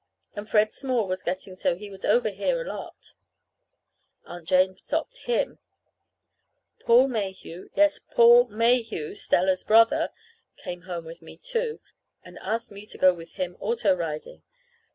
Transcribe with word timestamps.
And 0.33 0.49
Fred 0.49 0.73
Small 0.73 1.07
was 1.07 1.21
getting 1.21 1.55
so 1.55 1.75
he 1.75 1.91
was 1.91 2.03
over 2.03 2.31
here 2.31 2.59
a 2.59 2.65
lot. 2.67 3.13
Aunt 4.25 4.47
Jane 4.47 4.75
stopped 4.77 5.15
him. 5.25 5.59
Paul 6.79 7.07
Mayhew 7.07 7.69
yes, 7.75 7.99
Paul 7.99 8.47
Mayhew, 8.47 9.13
Stella's 9.13 9.63
brother! 9.63 10.09
came 10.57 10.81
home 10.89 11.05
with 11.05 11.21
me, 11.21 11.37
too, 11.37 11.81
and 12.23 12.39
asked 12.39 12.71
me 12.71 12.87
to 12.87 12.97
go 12.97 13.13
with 13.13 13.33
him 13.33 13.55
auto 13.59 13.93
riding. 13.93 14.41